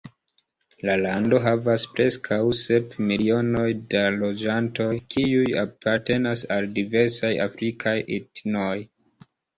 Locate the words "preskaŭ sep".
1.97-2.95